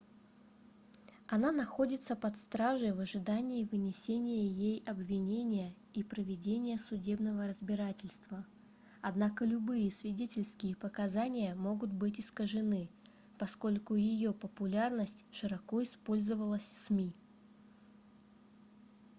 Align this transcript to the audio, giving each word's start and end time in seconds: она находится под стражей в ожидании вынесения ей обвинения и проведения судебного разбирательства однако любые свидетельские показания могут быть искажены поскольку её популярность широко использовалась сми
она 1.27 1.51
находится 1.51 2.15
под 2.15 2.35
стражей 2.35 2.91
в 2.91 2.99
ожидании 3.01 3.65
вынесения 3.65 4.47
ей 4.49 4.83
обвинения 4.87 5.75
и 5.93 6.01
проведения 6.03 6.79
судебного 6.79 7.45
разбирательства 7.45 8.43
однако 9.03 9.45
любые 9.45 9.91
свидетельские 9.91 10.75
показания 10.75 11.53
могут 11.53 11.93
быть 11.93 12.19
искажены 12.19 12.89
поскольку 13.37 13.93
её 13.93 14.33
популярность 14.33 15.23
широко 15.31 15.83
использовалась 15.83 16.65
сми 16.87 17.13